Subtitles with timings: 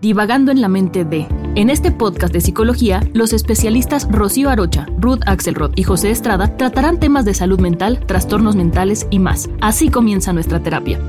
[0.00, 1.26] Divagando en la mente de.
[1.56, 7.00] En este podcast de psicología, los especialistas Rocío Arocha, Ruth Axelrod y José Estrada tratarán
[7.00, 9.50] temas de salud mental, trastornos mentales y más.
[9.60, 11.00] Así comienza nuestra terapia.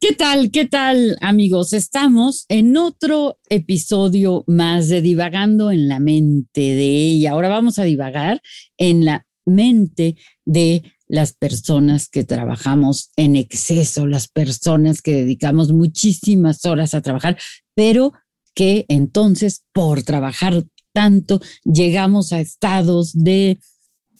[0.00, 0.50] ¿Qué tal?
[0.50, 1.72] ¿Qué tal, amigos?
[1.72, 7.30] Estamos en otro episodio más de Divagando en la mente de ella.
[7.30, 8.42] Ahora vamos a divagar
[8.76, 16.64] en la mente de las personas que trabajamos en exceso, las personas que dedicamos muchísimas
[16.64, 17.38] horas a trabajar,
[17.74, 18.12] pero
[18.54, 23.58] que entonces por trabajar tanto llegamos a estados de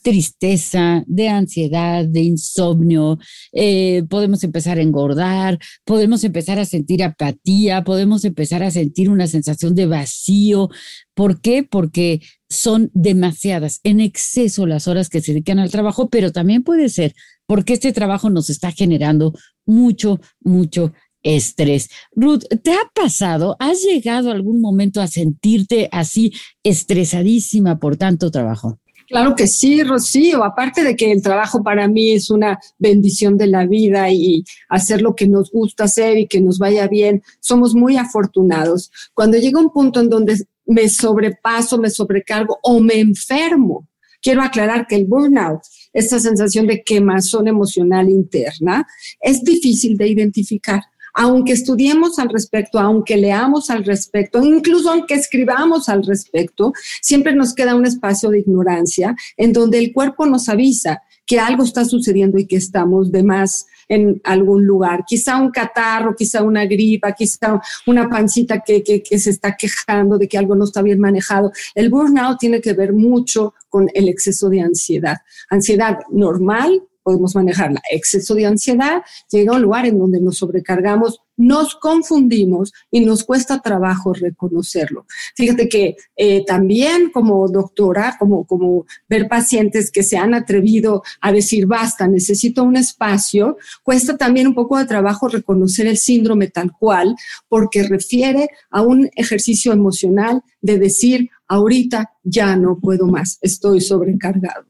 [0.01, 3.19] tristeza, de ansiedad, de insomnio,
[3.51, 9.27] eh, podemos empezar a engordar, podemos empezar a sentir apatía, podemos empezar a sentir una
[9.27, 10.69] sensación de vacío.
[11.13, 11.63] ¿Por qué?
[11.63, 16.89] Porque son demasiadas, en exceso las horas que se dedican al trabajo, pero también puede
[16.89, 17.13] ser
[17.45, 19.33] porque este trabajo nos está generando
[19.65, 21.89] mucho, mucho estrés.
[22.11, 23.55] Ruth, ¿te ha pasado?
[23.59, 26.31] ¿Has llegado algún momento a sentirte así
[26.63, 28.79] estresadísima por tanto trabajo?
[29.09, 30.43] Claro que sí, Rocío.
[30.43, 35.01] Aparte de que el trabajo para mí es una bendición de la vida y hacer
[35.01, 38.91] lo que nos gusta hacer y que nos vaya bien, somos muy afortunados.
[39.15, 43.87] Cuando llega un punto en donde me sobrepaso, me sobrecargo o me enfermo,
[44.21, 48.85] quiero aclarar que el burnout, esta sensación de quemazón emocional interna,
[49.19, 50.83] es difícil de identificar
[51.19, 57.53] aunque estudiemos al respecto, aunque leamos al respecto, incluso aunque escribamos al respecto, siempre nos
[57.53, 62.37] queda un espacio de ignorancia en donde el cuerpo nos avisa que algo está sucediendo
[62.37, 65.03] y que estamos de más en algún lugar.
[65.05, 70.29] Quizá un catarro, quizá una gripa, quizá una pancita que, que, se está quejando de
[70.29, 71.51] que algo no está bien manejado.
[71.75, 75.17] El burnout tiene que ver mucho con el exceso de ansiedad.
[75.49, 77.81] Ansiedad normal, podemos manejarla.
[77.91, 79.01] Exceso de ansiedad
[79.31, 85.05] llega a un lugar en donde nos sobrecargamos, nos confundimos y nos cuesta trabajo reconocerlo.
[85.35, 91.31] Fíjate que eh, también como doctora, como, como ver pacientes que se han atrevido a
[91.31, 96.71] decir, basta, necesito un espacio, cuesta también un poco de trabajo reconocer el síndrome tal
[96.77, 97.15] cual,
[97.47, 104.68] porque refiere a un ejercicio emocional de decir, ahorita ya no puedo más, estoy sobrecargado.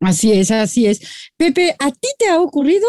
[0.00, 1.00] Así es, así es.
[1.36, 2.86] Pepe, ¿a ti te ha ocurrido?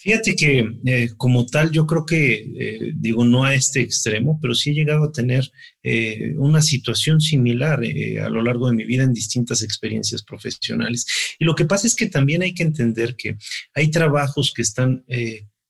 [0.00, 4.54] Fíjate que eh, como tal, yo creo que, eh, digo, no a este extremo, pero
[4.54, 5.50] sí he llegado a tener
[5.82, 7.80] eh, una situación similar
[8.22, 11.04] a lo largo de mi vida en distintas experiencias profesionales.
[11.40, 13.36] Y lo que pasa es que también hay que entender que
[13.74, 15.04] hay trabajos que están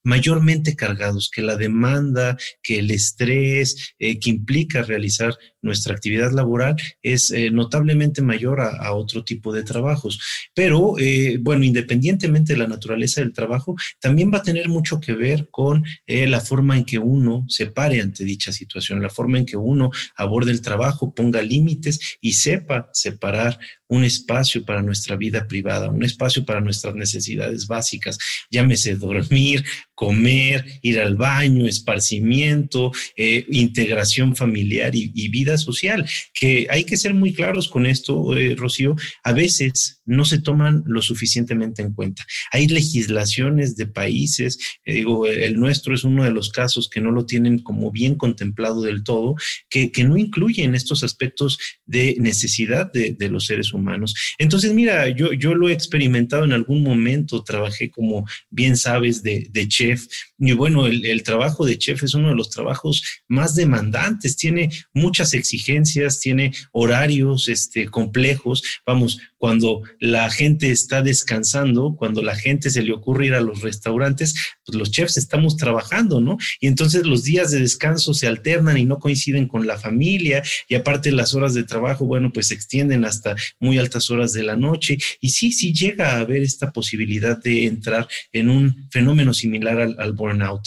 [0.08, 7.30] mayormente cargados, que la demanda, que el estrés que implica realizar nuestra actividad laboral es
[7.30, 10.20] eh, notablemente mayor a, otro tipo de trabajos.
[10.54, 15.12] Pero, eh, bueno, independientemente de la naturaleza del trabajo, también va a tener mucho que
[15.12, 19.38] ver con eh, la forma en que uno se pare ante dicha situación, la forma
[19.38, 23.58] en que uno aborde el trabajo, ponga límites y sepa separar
[23.88, 28.18] un espacio para nuestra vida privada, un espacio para nuestras necesidades básicas,
[28.50, 29.64] llámese dormir,
[29.98, 37.14] comer, ir al baño, esparcimiento, integración familiar y, y vida social, que hay que ser
[37.14, 38.94] muy claros con esto, eh, Rocío,
[39.24, 42.24] a veces no se toman lo suficientemente en cuenta.
[42.50, 47.12] Hay legislaciones de países, eh, digo, el nuestro es uno de los casos que no
[47.12, 49.36] lo tienen como bien contemplado del todo,
[49.68, 54.14] que, no incluyen estos aspectos de necesidad de, los seres humanos.
[54.38, 59.48] Entonces, mira, yo, yo lo he experimentado en algún momento, trabajé como bien sabes de,
[59.50, 60.06] de chef,
[60.40, 65.34] y bueno, el, trabajo de chef es uno de los trabajos más demandantes, tiene muchas
[65.34, 68.62] exigencias, tiene horarios este, complejos.
[68.86, 73.62] Vamos, cuando la gente está descansando, cuando la gente se le ocurre ir a los
[73.62, 74.34] restaurantes,
[74.64, 76.38] pues los chefs estamos trabajando, ¿no?
[76.60, 80.76] Y entonces los días de descanso se alternan y no coinciden con la familia y
[80.76, 84.56] aparte las horas de trabajo, bueno, pues se extienden hasta muy altas horas de la
[84.56, 84.98] noche.
[85.20, 89.96] Y sí, sí llega a haber esta posibilidad de entrar en un fenómeno similar al,
[89.98, 90.62] al burnout.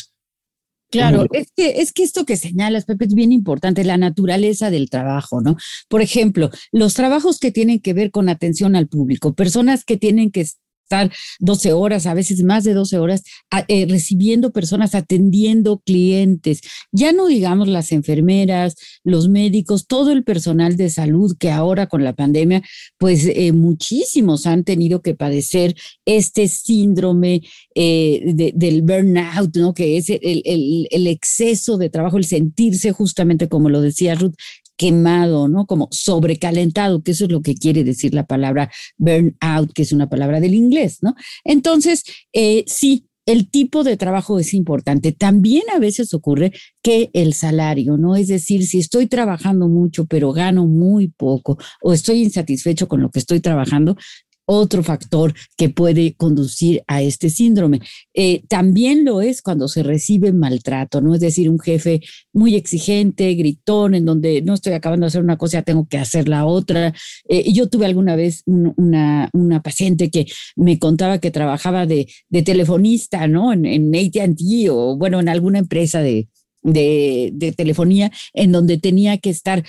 [0.92, 4.90] Claro, es que, es que esto que señalas, Pepe, es bien importante, la naturaleza del
[4.90, 5.56] trabajo, ¿no?
[5.88, 10.32] Por ejemplo, los trabajos que tienen que ver con atención al público, personas que tienen
[10.32, 10.46] que
[10.92, 13.24] estar 12 horas, a veces más de 12 horas,
[13.68, 16.62] eh, recibiendo personas, atendiendo clientes.
[16.92, 22.04] Ya no digamos las enfermeras, los médicos, todo el personal de salud que ahora con
[22.04, 22.62] la pandemia,
[22.98, 27.42] pues eh, muchísimos han tenido que padecer este síndrome
[27.74, 29.74] eh, del burnout, ¿no?
[29.74, 34.36] Que es el, el exceso de trabajo, el sentirse justamente como lo decía Ruth,
[34.82, 35.68] quemado, ¿no?
[35.68, 40.10] Como sobrecalentado, que eso es lo que quiere decir la palabra burnout, que es una
[40.10, 41.14] palabra del inglés, ¿no?
[41.44, 45.12] Entonces, eh, sí, el tipo de trabajo es importante.
[45.12, 46.52] También a veces ocurre
[46.82, 48.16] que el salario, ¿no?
[48.16, 53.12] Es decir, si estoy trabajando mucho, pero gano muy poco, o estoy insatisfecho con lo
[53.12, 53.98] que estoy trabajando,
[54.46, 57.82] otro factor que puede conducir a este síndrome.
[58.14, 61.16] Eh, también lo es cuando se recibe maltrato, ¿no?
[61.16, 62.02] Es decir, un jefe
[62.34, 66.28] muy exigente, gritón, en donde no estoy acabando de hacer una cosa, tengo que hacer
[66.28, 66.94] la otra.
[67.30, 72.42] Eh, yo tuve alguna vez una, una, paciente que me contaba que trabajaba de, de
[72.42, 73.54] telefonista, ¿no?
[73.54, 76.28] En, en ATT o, bueno, en alguna empresa de,
[76.62, 79.64] de, telefonía en donde tenía que estar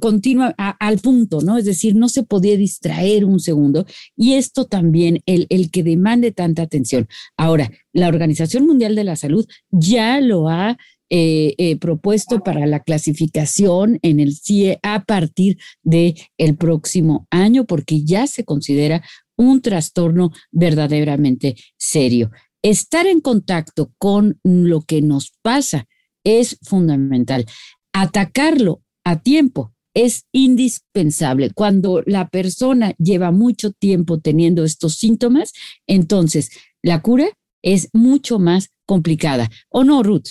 [0.00, 1.58] continua al punto, ¿no?
[1.58, 3.86] Es decir, no se podía distraer un segundo
[4.16, 7.08] y esto también, el, el que demande tanta atención.
[7.36, 10.76] Ahora, la Organización Mundial de la Salud ya lo ha
[11.10, 17.64] eh, eh, propuesto para la clasificación en el CIE a partir del el próximo año,
[17.64, 19.02] porque ya se considera
[19.34, 22.30] un trastorno verdaderamente serio.
[22.60, 25.86] Estar en contacto con lo que nos pasa
[26.28, 27.46] es fundamental.
[27.92, 31.50] Atacarlo a tiempo es indispensable.
[31.54, 35.52] Cuando la persona lleva mucho tiempo teniendo estos síntomas,
[35.86, 36.50] entonces
[36.82, 37.28] la cura
[37.62, 39.48] es mucho más complicada.
[39.70, 40.28] ¿O no, Ruth?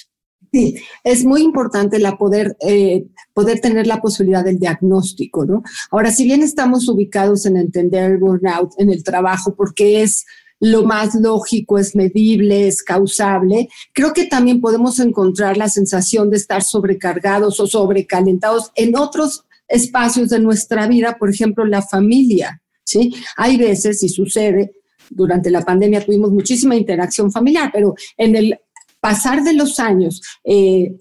[0.54, 5.64] Sí, es muy importante la poder, eh, poder tener la posibilidad del diagnóstico, ¿no?
[5.92, 10.26] Ahora, si bien estamos ubicados en entender el burnout en el trabajo, porque es
[10.59, 16.38] lo más lógico, es medible, es causable, creo que también podemos encontrar la sensación de
[16.38, 22.62] estar sobrecargados o sobrecalentados en otros espacios de nuestra vida, por ejemplo, la familia.
[22.83, 23.13] ¿sí?
[23.36, 24.74] Hay veces, y sucede,
[25.09, 28.60] durante la pandemia tuvimos muchísima interacción familiar, pero en el
[29.07, 30.98] pasar de los años, eh,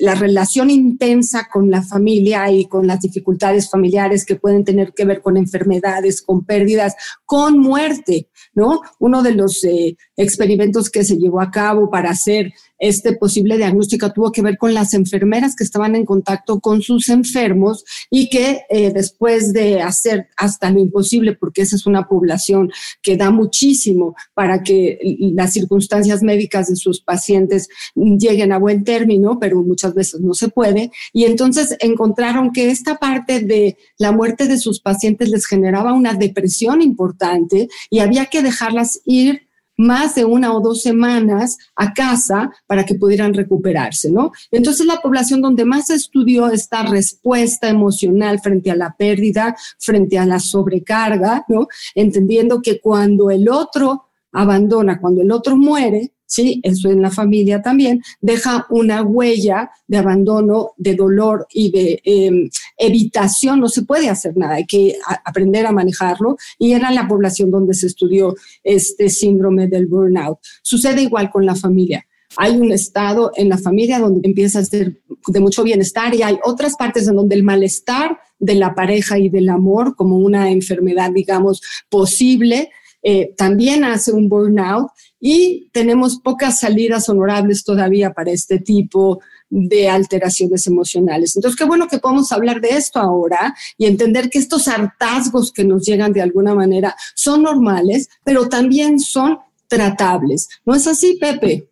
[0.00, 5.04] la relación intensa con la familia y con las dificultades familiares que pueden tener que
[5.04, 8.80] ver con enfermedades, con pérdidas, con muerte, ¿no?
[8.98, 14.12] Uno de los eh, experimentos que se llevó a cabo para hacer este posible diagnóstico
[14.12, 18.62] tuvo que ver con las enfermeras que estaban en contacto con sus enfermos y que
[18.70, 22.70] eh, después de hacer hasta lo imposible, porque esa es una población
[23.02, 24.98] que da muchísimo para que
[25.34, 30.48] las circunstancias médicas de sus pacientes lleguen a buen término, pero muchas veces no se
[30.48, 30.90] puede.
[31.12, 36.14] Y entonces encontraron que esta parte de la muerte de sus pacientes les generaba una
[36.14, 39.47] depresión importante y había que dejarlas ir
[39.78, 44.32] más de una o dos semanas a casa para que pudieran recuperarse, ¿no?
[44.50, 50.26] Entonces la población donde más estudió esta respuesta emocional frente a la pérdida, frente a
[50.26, 51.68] la sobrecarga, ¿no?
[51.94, 56.60] Entendiendo que cuando el otro abandona, cuando el otro muere, ¿sí?
[56.62, 62.50] Eso en la familia también, deja una huella de abandono, de dolor y de em,
[62.76, 63.58] evitación.
[63.58, 66.36] No se puede hacer nada, hay que aprender a manejarlo.
[66.58, 70.38] Y era la población donde se estudió este síndrome del burnout.
[70.62, 72.04] Sucede igual con la familia.
[72.36, 76.38] Hay un estado en la familia donde empieza a ser de mucho bienestar y hay
[76.44, 81.10] otras partes en donde el malestar de la pareja y del amor como una enfermedad,
[81.10, 82.70] digamos, posible,
[83.10, 89.88] eh, también hace un burnout y tenemos pocas salidas honorables todavía para este tipo de
[89.88, 91.34] alteraciones emocionales.
[91.34, 95.64] Entonces, qué bueno que podamos hablar de esto ahora y entender que estos hartazgos que
[95.64, 99.38] nos llegan de alguna manera son normales, pero también son
[99.68, 100.46] tratables.
[100.66, 101.66] ¿No es así, Pepe?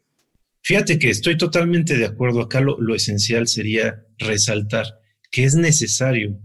[0.63, 2.41] Fíjate que estoy totalmente de acuerdo.
[2.41, 4.87] Acá lo esencial sería resaltar
[5.31, 6.41] que es necesario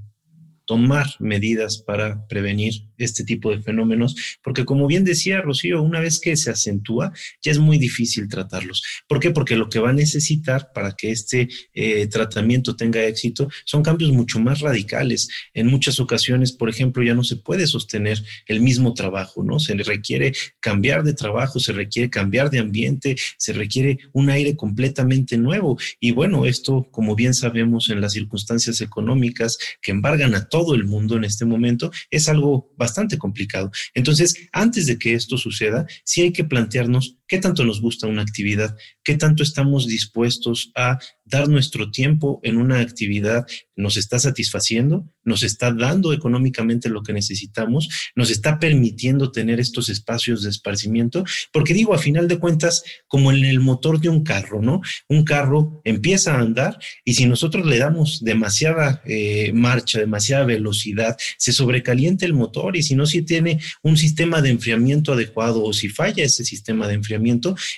[0.66, 2.74] tomar medidas para prevenir
[3.06, 7.52] este tipo de fenómenos, porque como bien decía Rocío, una vez que se acentúa, ya
[7.52, 8.84] es muy difícil tratarlos.
[9.08, 9.32] ¿Por qué?
[9.32, 14.12] Porque lo que va a necesitar para que este eh, tratamiento tenga éxito son cambios
[14.12, 15.30] mucho más radicales.
[15.54, 19.60] En muchas ocasiones, por ejemplo, ya no se puede sostener el mismo trabajo, ¿no?
[19.60, 25.38] Se requiere cambiar de trabajo, se requiere cambiar de ambiente, se requiere un aire completamente
[25.38, 25.78] nuevo.
[26.00, 30.86] Y bueno, esto, como bien sabemos, en las circunstancias económicas que embargan a todo el
[30.86, 33.72] mundo en este momento, es algo bastante complicado.
[33.94, 38.24] Entonces, antes de que esto suceda, sí hay que plantearnos qué tanto nos gusta una
[38.24, 43.48] actividad, qué tanto estamos dispuestos a dar nuestro tiempo en una actividad
[43.78, 49.90] nos está satisfaciendo, nos está dando económicamente lo que necesitamos, nos está permitiendo tener estos
[49.90, 54.24] espacios de esparcimiento, porque digo, a final de cuentas, como en el motor de un
[54.24, 54.82] carro, ¿no?
[55.08, 61.18] Un carro empieza a andar y si nosotros le damos demasiada eh, marcha, demasiada velocidad,
[61.38, 65.74] se sobrecalienta el motor y si no, si tiene un sistema de enfriamiento adecuado o
[65.74, 67.21] si falla ese sistema de enfriamiento,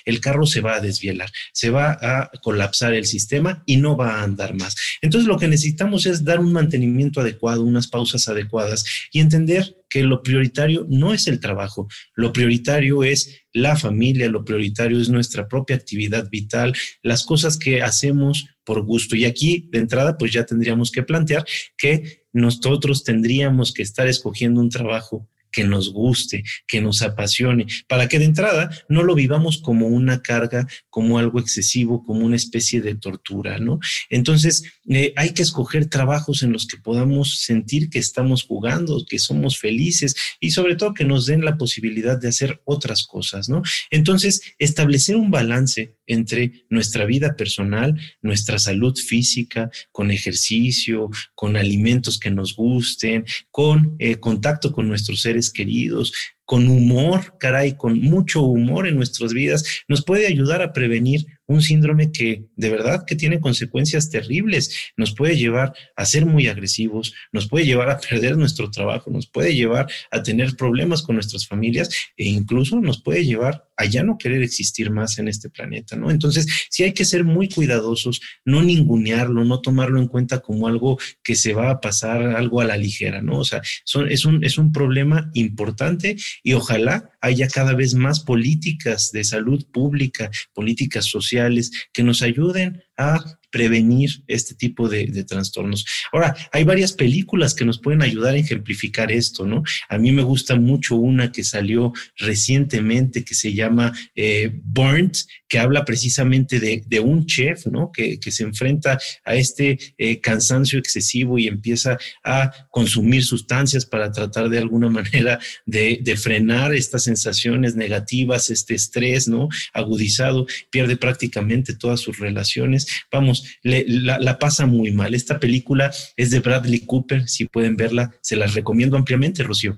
[0.04, 4.20] el carro se va a desvielar, se va a colapsar el sistema y no va
[4.20, 4.76] a andar más.
[5.02, 10.02] Entonces lo que necesitamos es dar un mantenimiento adecuado, unas pausas adecuadas y entender que
[10.02, 15.46] lo prioritario no es el trabajo, lo prioritario es la familia, lo prioritario es nuestra
[15.46, 19.14] propia actividad vital, las cosas que hacemos por gusto.
[19.14, 21.44] Y aquí, de entrada, pues ya tendríamos que plantear
[21.78, 28.08] que nosotros tendríamos que estar escogiendo un trabajo que nos guste, que nos apasione, para
[28.08, 32.80] que de entrada no lo vivamos como una carga, como algo excesivo, como una especie
[32.80, 33.78] de tortura, ¿no?
[34.10, 39.18] Entonces, eh, hay que escoger trabajos en los que podamos sentir que estamos jugando, que
[39.18, 43.62] somos felices y sobre todo que nos den la posibilidad de hacer otras cosas, ¿no?
[43.90, 52.18] Entonces, establecer un balance entre nuestra vida personal, nuestra salud física, con ejercicio, con alimentos
[52.18, 56.12] que nos gusten, con eh, contacto con nuestros seres queridos,
[56.44, 61.60] con humor, caray, con mucho humor en nuestras vidas, nos puede ayudar a prevenir un
[61.60, 67.14] síndrome que de verdad que tiene consecuencias terribles, nos puede llevar a ser muy agresivos,
[67.32, 71.46] nos puede llevar a perder nuestro trabajo, nos puede llevar a tener problemas con nuestras
[71.46, 75.96] familias e incluso nos puede llevar a ya no querer existir más en este planeta,
[75.96, 76.10] ¿no?
[76.10, 80.98] Entonces, sí hay que ser muy cuidadosos, no ningunearlo, no tomarlo en cuenta como algo
[81.22, 83.38] que se va a pasar, algo a la ligera, ¿no?
[83.38, 88.20] O sea, son, es, un, es un problema importante y ojalá haya cada vez más
[88.20, 95.86] políticas de salud pública, políticas sociales que nos ayuden a prevenir este tipo de, trastornos.
[96.12, 99.62] Ahora, hay varias películas que nos pueden ayudar a ejemplificar esto, ¿no?
[99.88, 105.18] A mí me gusta mucho una que salió recientemente que se llama eh, Burnt,
[105.48, 107.92] que habla precisamente de, un chef, ¿no?
[107.92, 114.48] Que, se enfrenta a este eh, cansancio excesivo y empieza a consumir sustancias para tratar
[114.48, 119.48] de alguna manera de, de frenar estas sensaciones negativas, este estrés, ¿no?
[119.72, 122.88] Agudizado, pierde prácticamente todas sus relaciones.
[123.12, 125.14] Vamos, la, pasa muy mal.
[125.14, 129.76] Esta película es de Bradley Cooper, si pueden verla, se las recomiendo ampliamente, Rocío.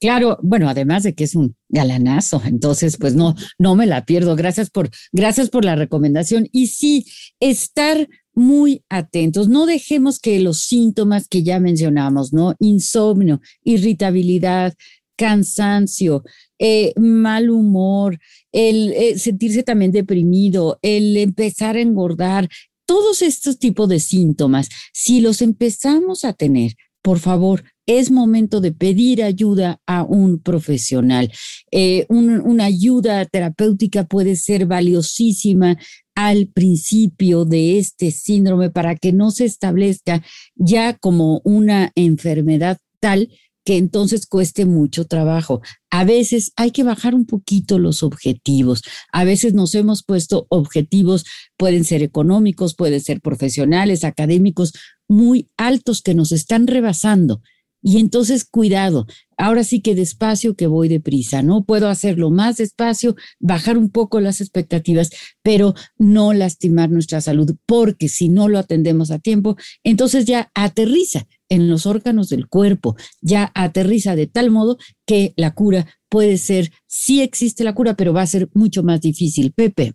[0.00, 4.36] Claro, bueno, además de que es un galanazo, entonces pues no, no me la pierdo.
[4.36, 6.48] Gracias por, gracias por la recomendación.
[6.52, 7.06] Y sí,
[7.40, 9.48] estar muy atentos.
[9.48, 12.54] No dejemos que los síntomas que ya mencionamos, ¿no?
[12.58, 14.74] Insomnio, irritabilidad,
[15.16, 16.24] cansancio,
[16.58, 18.18] eh, mal humor,
[18.52, 22.48] el eh, sentirse también deprimido, el empezar a engordar,
[22.86, 28.72] todos estos tipos de síntomas, si los empezamos a tener, por favor, es momento de
[28.72, 31.30] pedir ayuda a un profesional.
[31.70, 35.76] Eh, una ayuda terapéutica puede ser valiosísima
[36.14, 40.24] al principio de este síndrome para que no se establezca
[40.54, 43.28] ya como una enfermedad tal
[43.64, 45.62] que entonces cueste mucho trabajo.
[45.90, 48.82] A veces hay que bajar un poquito los objetivos.
[49.12, 51.24] A veces nos hemos puesto objetivos,
[51.56, 54.72] pueden ser económicos, pueden ser profesionales, académicos,
[55.08, 57.42] muy altos que nos están rebasando.
[57.86, 59.06] Y entonces, cuidado,
[59.38, 61.64] ahora sí que despacio que voy deprisa, ¿no?
[61.64, 65.10] Puedo hacerlo más despacio, bajar un poco las expectativas,
[65.42, 71.26] pero no lastimar nuestra salud, porque si no lo atendemos a tiempo, entonces ya aterriza
[71.48, 76.72] en los órganos del cuerpo, ya aterriza de tal modo que la cura puede ser,
[76.86, 79.52] sí existe la cura, pero va a ser mucho más difícil.
[79.52, 79.94] Pepe.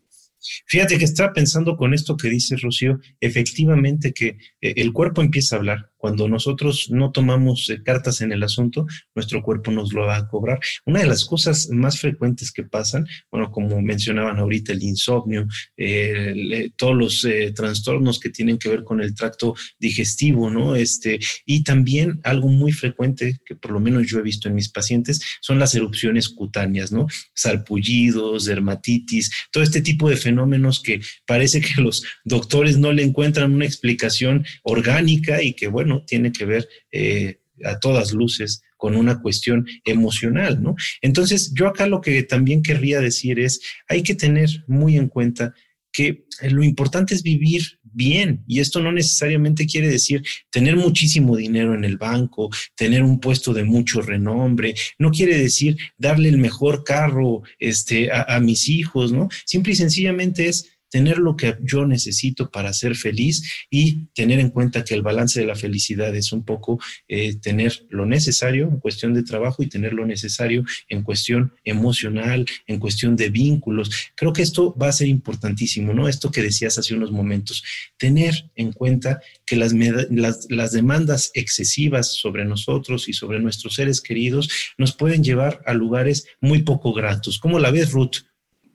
[0.68, 5.56] Fíjate que estaba pensando con esto que dice Rocío, efectivamente que eh, el cuerpo empieza
[5.56, 10.06] a hablar, cuando nosotros no tomamos eh, cartas en el asunto, nuestro cuerpo nos lo
[10.06, 10.60] va a cobrar.
[10.86, 16.72] Una de las cosas más frecuentes que pasan, bueno, como mencionaban ahorita, el insomnio, eh,
[16.78, 20.76] todos los eh, trastornos que tienen que ver con el tracto digestivo, ¿no?
[20.76, 24.70] Este, y también algo muy frecuente que por lo menos yo he visto en mis
[24.70, 27.08] pacientes son las erupciones cutáneas, ¿no?
[27.36, 33.54] Sarpullidos, dermatitis, todo este tipo de fenómenos que parece que los doctores no le encuentran
[33.54, 39.22] una explicación orgánica y que, bueno, tiene que ver eh, a todas luces con una
[39.22, 40.76] cuestión emocional, ¿no?
[41.02, 45.54] Entonces, yo acá lo que también querría decir es, hay que tener muy en cuenta
[45.92, 48.44] que lo importante es vivir bien.
[48.48, 53.54] Y esto no necesariamente quiere decir tener muchísimo dinero en el banco, tener un puesto
[53.54, 59.12] de mucho renombre, no quiere decir darle el mejor carro este, a, a mis hijos,
[59.12, 59.28] ¿no?
[59.46, 64.50] Simple y sencillamente es tener lo que yo necesito para ser feliz y tener en
[64.50, 68.80] cuenta que el balance de la felicidad es un poco eh, tener lo necesario en
[68.80, 74.12] cuestión de trabajo y tener lo necesario en cuestión emocional, en cuestión de vínculos.
[74.16, 76.08] Creo que esto va a ser importantísimo, ¿no?
[76.08, 77.64] Esto que decías hace unos momentos,
[77.98, 84.02] tener en cuenta que las, las, las demandas excesivas sobre nosotros y sobre nuestros seres
[84.02, 87.40] queridos nos pueden llevar a lugares muy poco gratos.
[87.40, 88.29] ¿Cómo la ves, Ruth?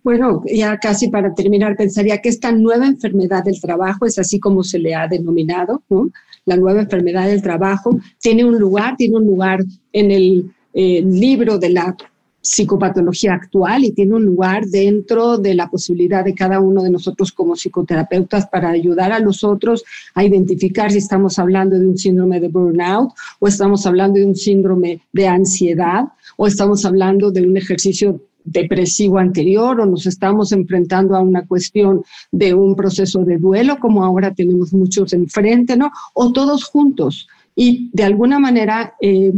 [0.04, 4.62] Bueno, ya casi para terminar, pensaría que esta nueva enfermedad del trabajo es así como
[4.62, 6.10] se le ha denominado, ¿no?
[6.44, 11.58] La nueva enfermedad del trabajo tiene un lugar, tiene un lugar en el eh, libro
[11.58, 11.96] de la
[12.42, 17.32] psicopatología actual y tiene un lugar dentro de la posibilidad de cada uno de nosotros
[17.32, 19.84] como psicoterapeutas para ayudar a los otros
[20.14, 24.36] a identificar si estamos hablando de un síndrome de burnout o estamos hablando de un
[24.36, 26.04] síndrome de ansiedad
[26.36, 32.04] o estamos hablando de un ejercicio depresivo anterior o nos estamos enfrentando a una cuestión
[32.30, 35.90] de un proceso de duelo, como ahora tenemos muchos enfrente, ¿no?
[36.12, 37.26] O todos juntos.
[37.56, 39.32] Y de alguna manera, eh,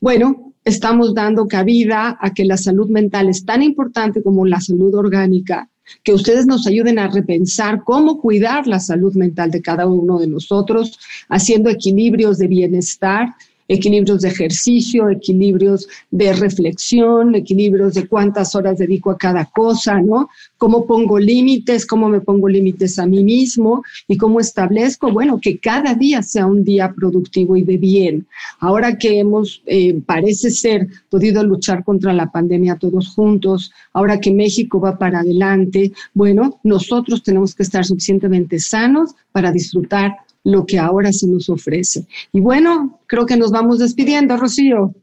[0.00, 4.94] bueno, estamos dando cabida a que la salud mental es tan importante como la salud
[4.94, 5.68] orgánica,
[6.02, 10.26] que ustedes nos ayuden a repensar cómo cuidar la salud mental de cada uno de
[10.26, 13.34] nosotros, haciendo equilibrios de bienestar
[13.70, 20.28] equilibrios de ejercicio, equilibrios de reflexión, equilibrios de cuántas horas dedico a cada cosa, ¿no?
[20.58, 25.58] Cómo pongo límites, cómo me pongo límites a mí mismo y cómo establezco, bueno, que
[25.58, 28.26] cada día sea un día productivo y de bien.
[28.58, 34.32] Ahora que hemos, eh, parece ser, podido luchar contra la pandemia todos juntos, ahora que
[34.32, 40.78] México va para adelante, bueno, nosotros tenemos que estar suficientemente sanos para disfrutar lo que
[40.78, 42.06] ahora se nos ofrece.
[42.32, 44.94] Y bueno, creo que nos vamos despidiendo, Rocío.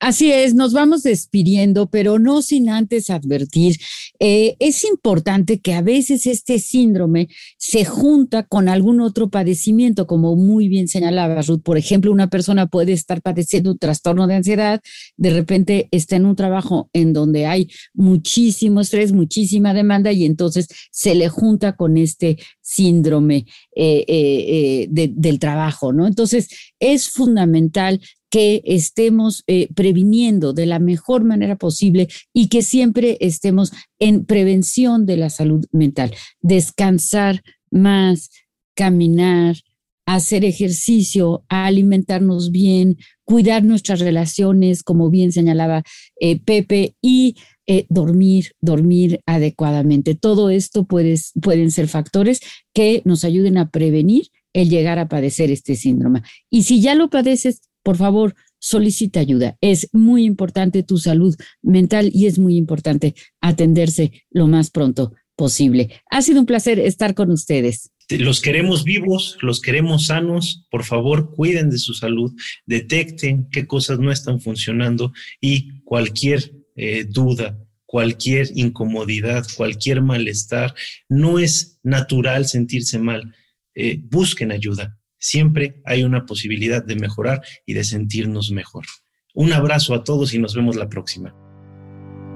[0.00, 3.76] Así es, nos vamos despidiendo, pero no sin antes advertir,
[4.18, 7.28] eh, es importante que a veces este síndrome
[7.58, 11.60] se junta con algún otro padecimiento, como muy bien señalaba Ruth.
[11.62, 14.80] Por ejemplo, una persona puede estar padeciendo un trastorno de ansiedad,
[15.18, 20.68] de repente está en un trabajo en donde hay muchísimo estrés, muchísima demanda y entonces
[20.90, 23.44] se le junta con este síndrome
[23.76, 26.06] eh, eh, del trabajo, ¿no?
[26.06, 28.00] Entonces, es fundamental
[28.30, 35.04] que estemos eh, previniendo de la mejor manera posible y que siempre estemos en prevención
[35.04, 36.14] de la salud mental.
[36.40, 38.30] Descansar más,
[38.74, 39.56] caminar,
[40.06, 45.82] hacer ejercicio, alimentarnos bien, cuidar nuestras relaciones, como bien señalaba
[46.20, 50.14] eh, Pepe, y eh, dormir, dormir adecuadamente.
[50.14, 52.40] Todo esto pueden ser factores
[52.74, 56.22] que nos ayuden a prevenir el llegar a padecer este síndrome.
[56.50, 59.56] Y si ya lo padeces, por favor, solicita ayuda.
[59.60, 66.02] Es muy importante tu salud mental y es muy importante atenderse lo más pronto posible.
[66.10, 67.90] Ha sido un placer estar con ustedes.
[68.10, 70.66] Los queremos vivos, los queremos sanos.
[70.70, 72.32] Por favor, cuiden de su salud,
[72.66, 80.74] detecten qué cosas no están funcionando y cualquier eh, duda, cualquier incomodidad, cualquier malestar,
[81.08, 83.34] no es natural sentirse mal.
[83.74, 88.84] Eh, busquen ayuda siempre hay una posibilidad de mejorar y de sentirnos mejor.
[89.34, 91.32] Un abrazo a todos y nos vemos la próxima.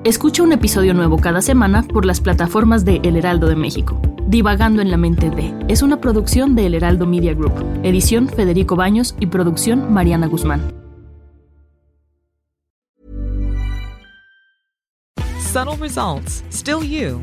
[0.05, 4.01] Escucha un episodio nuevo cada semana por las plataformas de El Heraldo de México.
[4.29, 8.77] Divagando en la mente de es una producción de El Heraldo Media Group, edición Federico
[8.77, 10.75] Baños y producción Mariana Guzmán.
[15.39, 17.23] Subtle results, still you,